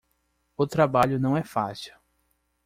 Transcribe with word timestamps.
O 0.57 0.65
trabalho 0.65 1.19
não 1.19 1.37
é 1.37 1.43
fácil 1.43 1.93